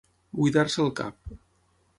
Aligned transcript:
Buidar-se 0.39 0.81
el 0.85 0.89
cap. 1.03 1.39